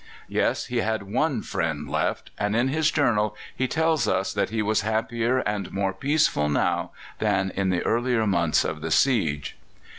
[0.29, 4.63] Yes, he had one Friend left, and in his journal he tells us that he
[4.63, 6.89] was happier and more peaceful now
[7.19, 9.57] than in the earlier months of the siege.